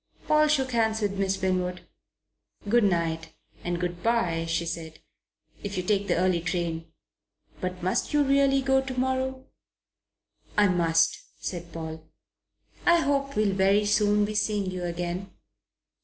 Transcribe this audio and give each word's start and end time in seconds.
Paul 0.27 0.47
shook 0.47 0.71
hands 0.71 0.99
with 1.01 1.19
Miss 1.19 1.39
Winwood. 1.39 1.87
"Good 2.67 2.85
night 2.85 3.33
and 3.63 3.79
good 3.79 4.01
bye," 4.01 4.47
she 4.47 4.65
said, 4.65 4.97
"if 5.61 5.77
you 5.77 5.83
take 5.83 6.07
the 6.07 6.15
early 6.17 6.41
train. 6.41 6.91
But 7.61 7.83
must 7.83 8.11
you 8.11 8.23
really 8.23 8.63
go 8.63 8.81
to 8.81 8.99
morrow?" 8.99 9.45
"I 10.57 10.69
must," 10.69 11.21
said 11.39 11.71
Paul. 11.71 12.03
"I 12.83 13.01
hope 13.01 13.35
we'll 13.35 13.53
very 13.53 13.85
soon 13.85 14.25
be 14.25 14.33
seeing 14.33 14.71
you 14.71 14.85
again. 14.85 15.29